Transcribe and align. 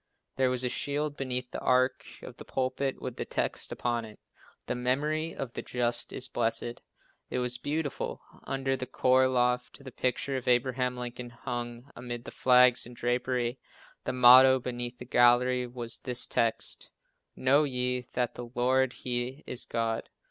There 0.35 0.49
was 0.49 0.63
a 0.63 0.69
shield 0.69 1.15
beneath 1.15 1.51
the 1.51 1.59
arch 1.61 2.21
of 2.23 2.37
the 2.37 2.43
pulpit 2.43 2.99
with 2.99 3.17
this 3.17 3.27
text 3.29 3.71
upon 3.71 4.03
it: 4.03 4.19
"The 4.65 4.73
memory 4.73 5.35
of 5.35 5.53
the 5.53 5.61
just 5.61 6.11
is 6.11 6.27
blessed." 6.27 6.81
It 7.29 7.37
was 7.37 7.59
beautiful. 7.59 8.19
Under 8.45 8.75
the 8.75 8.87
choir 8.87 9.27
loft 9.27 9.83
the 9.83 9.91
picture 9.91 10.37
of 10.37 10.47
Abraham 10.47 10.97
Lincoln 10.97 11.29
hung 11.29 11.91
amid 11.95 12.25
the 12.25 12.31
flags 12.31 12.87
and 12.87 12.95
drapery. 12.95 13.59
The 14.03 14.13
motto, 14.13 14.57
beneath 14.57 14.97
the 14.97 15.05
gallery, 15.05 15.67
was 15.67 15.99
this 15.99 16.25
text: 16.25 16.89
"Know 17.35 17.63
ye 17.63 18.01
that 18.13 18.33
the 18.33 18.49
Lord 18.55 18.93
He 18.93 19.43
is 19.45 19.65
God." 19.65 20.09